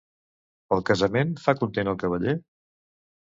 El 0.75 0.81
casament 0.89 1.35
fa 1.43 1.55
content 1.59 1.93
al 1.93 1.99
cavaller? 2.05 2.35